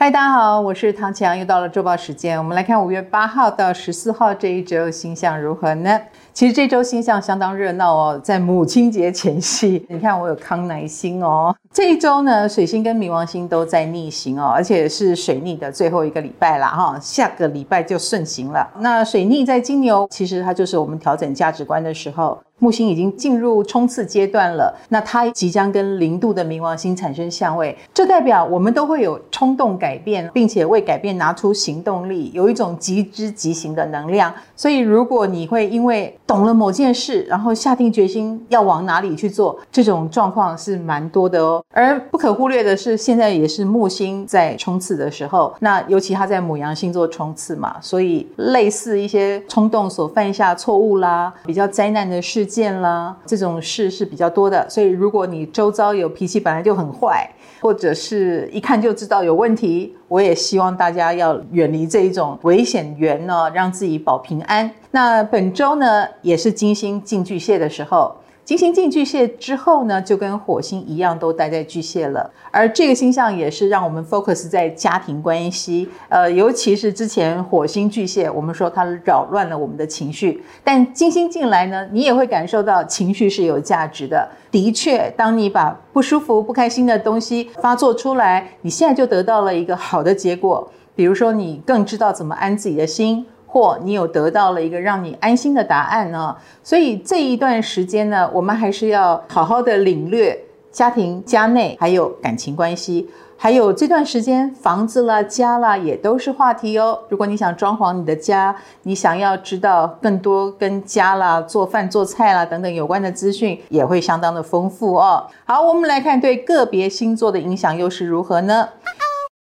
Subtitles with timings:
[0.00, 6.00] 嗨，大家好，我是唐强，又到了周报时间，我们来看五月八号到十四号这一周星象如何呢？
[6.32, 11.52] 其实这周星象相当热闹哦，在母亲节前夕， 你看我有康乃馨哦。
[11.72, 18.70] 这一周呢，水星跟冥王星都在逆行哦，而且是水逆的最后一个礼拜了哈，下个礼拜就顺行了。
[18.78, 22.38] 那水逆在金牛，其实它就是我们调整价值观的时候。
[22.58, 34.32] 木星已经进入冲刺阶段了，那它即将跟零度的冥王星产生相位，这代表我们都会有冲动改变，并且为改变拿出行动力，有一种急之急行的能量。
[34.56, 41.62] 所以，如果你会因为懂了某件事，然后下定决心要往哪里去做，这种状况是蛮多的哦。
[41.70, 54.68] 而不可忽略的是，现在也是木星在冲刺的时候，那尤其它在母羊星座冲刺嘛，所以类似一些冲动所犯下错误啦，比较灾难的事见啦，这种事是比较多的。
[54.70, 57.30] 所以，如果你周遭有脾气本来就很坏，
[57.60, 64.70] 或者是一看就知道有问题，我也希望大家要远离这一种危险源呢，让自己保平安。
[64.92, 68.16] 那本周呢，也是金星进巨蟹的时候。
[68.48, 72.30] 金星进巨蟹之后呢，就跟火星一样，都待在巨蟹了。
[72.50, 80.42] 而这个星象也是让我们 focus 在家庭关系，呃，尤其是之前火星巨蟹，我们说它扰乱了我们的情绪。
[80.64, 84.26] 但金星进来呢，你也会感受到情绪是有价值的。
[84.50, 90.66] 的确，当你把不舒服、不开心的东西发作出来，你现在就得到了一个好的结果。
[90.96, 93.26] 比如说，你更知道怎么安自己的心。
[93.50, 96.36] 或你有得到了一个让你安心的答案呢？
[96.62, 100.38] 所以这一段时间呢，我们还是要好好的领略
[100.70, 106.98] 家庭、家内还有感情关系，还有这段时间房子啦、家啦也都是话题哦。
[107.08, 115.26] 如果你想装潢你的家，你想要知道更多跟家啦、做饭、做菜啦等等有关的资讯，也会相当的丰富哦。
[115.46, 118.68] 好，我们来看对个别星座的影响又是如何呢？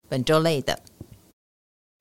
[0.07, 0.79] 本周类的。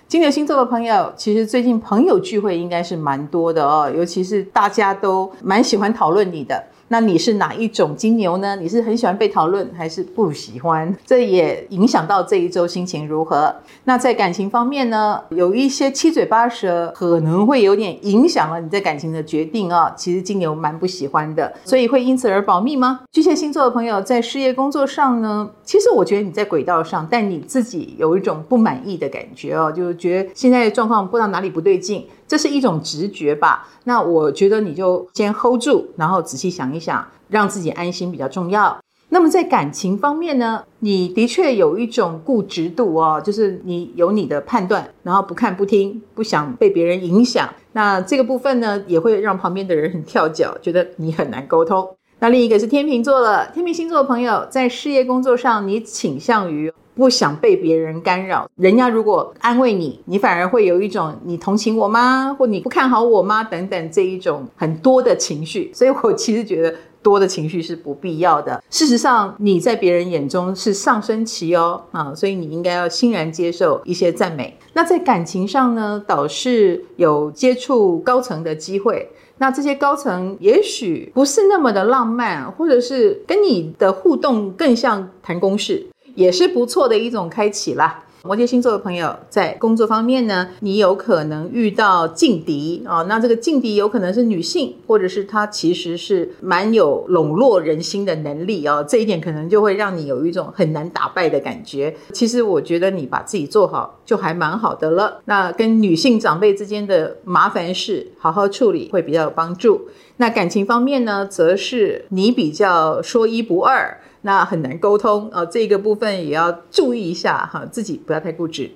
[0.09, 6.63] 金牛星座的朋友，其实最近朋友聚会应该是蛮多的哦，尤其是大家都蛮喜欢讨论你的。
[6.89, 8.55] 那你是哪一种金牛呢？
[8.57, 10.95] 你是很喜欢被讨论，还是不喜欢？
[11.05, 13.55] 这也影响到这一周心情如何。
[13.85, 19.93] 那在感情方面呢，有一些七嘴八舌，可能会有点影响了你在感情的决定啊。
[19.97, 23.01] 其实金牛蛮不喜欢的，所以会因此而保密吗？
[23.11, 32.07] 巨蟹星座的朋友在事业工作上呢，其实我觉得你在轨道上，但你自己有一种不满意的感觉哦，就觉得现在的状况不知道哪里不对劲。
[32.29, 33.69] 这是一种直觉吧？
[33.85, 38.79] 那我觉得你就先 hold 住，然后仔细想你想，让自己安心比较重要。
[39.09, 47.49] 那么在感情方面呢，你的确有一种固执度哦，就是你有你的判断，然后不看不听，不想被别人影响。
[47.73, 51.96] 那这个部分呢，也会让旁边的人很跳脚，觉得你很难沟通。
[52.19, 56.73] 那另一个是天秤座了，天秤星座的朋友在事业工作上，你倾向于。
[56.97, 62.35] 不想被别人干扰，人家如果安慰你，你反而会有一种你同情我吗？
[62.39, 63.45] 或你不看好我吗？
[63.45, 68.65] 等等这一种很多的情绪，所以我其实觉得多的情绪是不必要的。
[68.71, 74.59] 事实上，你在别人眼中是上升期哦，啊，所以你应该要欣然接受一些赞美。
[74.73, 79.07] 那在感情上呢，倒是有接触高层的机会，
[79.39, 85.87] 那这些高层也许不是那么的浪漫，或者是跟你的互动更像谈公事。
[86.15, 88.03] 也是不错的一种开启啦。
[88.27, 101.95] 摩羯星座的朋友在工作方面呢，你有可能遇到劲敌啊，那这个劲敌有可能是女性，或者是她其实是蛮有笼络人心的能力啊，这一点可能就会让你有一种很难打败的感觉。
[102.13, 105.21] 其实我觉得你把自己做好就还蛮好的了。
[105.27, 109.83] 那跟女性长辈之间的麻烦事好好处理会比较有帮助。
[110.17, 114.01] 那感情方面呢，则是你比较说一不二。
[114.27, 118.73] 那很难沟通啊，这个部分也要注意一下哈，自己不要太固执。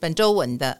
[0.00, 0.78] 本周稳的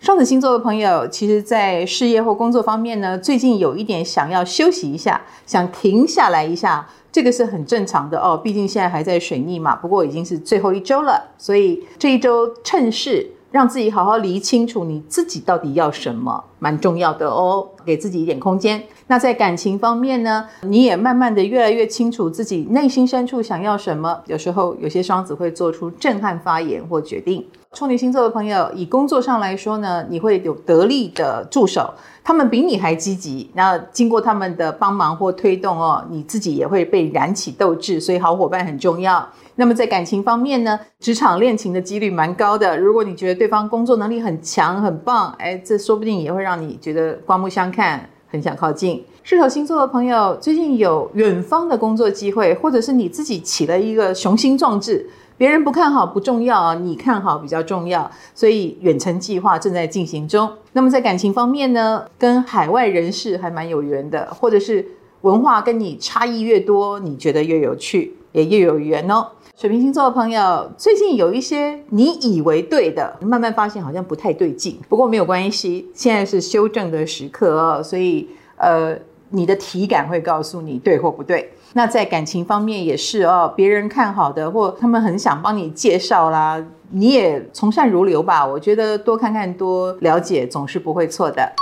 [0.00, 8.36] 双子星座的朋友，其实，在事业或工作方面呢，最近有一点想要休息一下，想停下来一下，这个是很正常的哦。
[8.36, 13.30] 毕竟现在还在水逆嘛，不过已经是最后一周了，所以这一周趁势。
[13.50, 17.68] 让自己好好理清楚你自己到底要什么，蛮重要的哦。
[17.84, 18.82] 给自己一点空间。
[19.06, 24.20] 那在感情方面呢，你也慢慢的越来越清楚自己内心深处想要什么。
[24.26, 27.46] 有时候有些双子会做出震撼发言或决定。
[27.72, 33.50] 处女星座的朋友，以工作上来说呢，你会有得力的助手，他们比你还积极。
[33.54, 37.98] 那经过他们的帮忙或推动哦，你自己也会被燃起斗志。
[37.98, 39.26] 所以好伙伴很重要。
[39.54, 42.78] 那么在感情方面呢，职场恋情的几率蛮高的。
[42.78, 49.04] 如果你觉得对方工作能力很强很棒，哎，这说不定也会让让你觉得刮目相看，很想靠近。
[49.22, 55.06] 射手星座的朋友，最近有远方的工作机会，或者是你自己起了一个雄心壮志，
[55.36, 60.50] 别人不看好不重要啊，你看好比较重要，所以远程计划正在进行中。
[60.72, 64.82] 那么在感情方面呢，跟海外人士还蛮有缘的，或者是
[65.20, 69.26] 文化跟你差异越多，你觉得越有趣，也越有缘哦。
[69.60, 74.78] 水瓶星座的朋友，最近有一些你以为对的，慢慢发现好像不太对劲。
[74.88, 78.96] 不过没有关系，现在是修正的时刻哦，所以呃，
[79.30, 81.52] 你的体感会告诉你对或不对。
[81.72, 88.46] 那在感情方面也是哦，别人看好的或他们很想帮你介绍啦，你也从善如流吧。
[88.46, 91.52] 我觉得多看看多了解总是不会错的。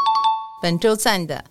[0.60, 1.42] 本周赞的。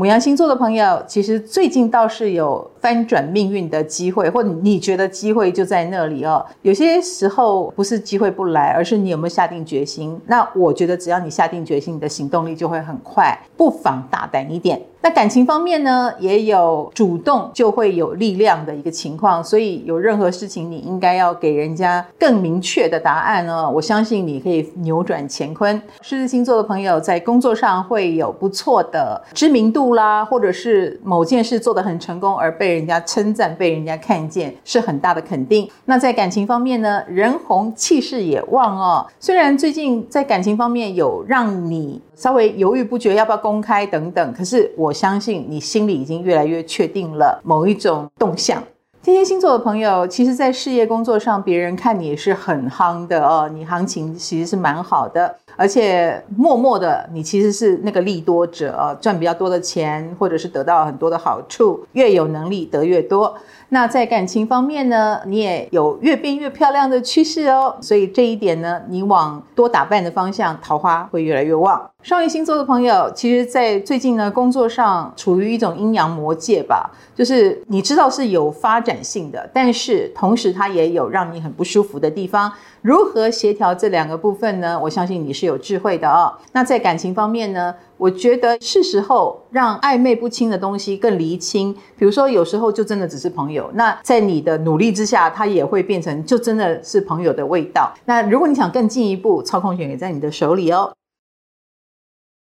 [0.00, 6.42] 母羊星座的朋友，其实最近倒是有翻转命运的机会，或者你觉得机会就在那里哦。
[6.62, 10.18] 有些时候不是机会不来，而是你有没有下定决心。
[10.26, 14.80] 那我觉得只要你下定决心，你的行动力就会很快，不妨大胆一点。
[15.02, 23.70] 那感情方面呢，也有主动就会有力量的一个情况，所以有任何事情，你应该要给人家更明确的答案哦。
[23.74, 25.80] 我相信你可以扭转乾坤。
[26.02, 35.70] 狮子星座的朋友在工作上会有不错的知名度啦，或者是某件事做得很成功而被人家称赞、被人家看见，是很大的肯定。
[35.84, 39.06] 那在感情方面呢，人红气势也旺哦。
[39.18, 48.62] 虽然最近在感情方面有让你稍微犹豫不决，要不要公开等等，可是我相信你心里已经越来越确定了某一种动向。
[49.02, 63.34] 天蝎星座的朋友，其实，在事业工作上，别人看你是很夯的哦，你行情其实是蛮好的，而且默默的，你其实是那个利多者，赚比较多的钱，或者是得到很多的好处，越有能力得越多。
[63.70, 71.90] 那在感情方面呢，你也有越变越漂亮的趋势哦，所以这一点呢，你往多打扮的方向，桃花会越来越旺。
[72.02, 82.50] 双鱼星座的朋友，其实，在最近呢，工作上处于一种阴阳魔界吧，就是你知道是有发展性的，但是同时它也有让你很不舒服的地方。
[82.80, 84.80] 如何协调这两个部分呢？
[84.82, 86.32] 我相信你是有智慧的哦。
[86.52, 91.70] 那在感情方面呢，我觉得是时候让暧昧不清的东西更厘清。
[91.98, 97.92] 比如说，有时候就真的只是朋友，那在你的努力之下，它也会变成就真的是朋友的味道。
[98.06, 100.90] 那如果你想更进一步，操控权也在你的手里哦。